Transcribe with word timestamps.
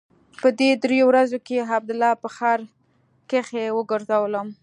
په 0.41 0.47
دې 0.59 0.69
درېو 0.83 1.05
ورځو 1.09 1.37
کښې 1.47 1.67
عبدالله 1.77 2.11
په 2.21 2.27
ښار 2.35 2.59
کښې 3.29 3.65
وګرځولم. 3.77 4.47